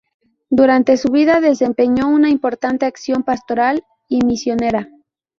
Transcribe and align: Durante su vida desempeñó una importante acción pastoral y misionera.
Durante 0.49 0.97
su 0.97 1.09
vida 1.11 1.41
desempeñó 1.41 2.07
una 2.07 2.31
importante 2.31 2.87
acción 2.87 3.21
pastoral 3.21 3.83
y 4.07 4.25
misionera. 4.25 4.89